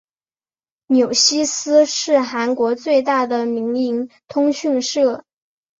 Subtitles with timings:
[0.87, 5.23] 纽西斯是韩国最大的民营通讯社。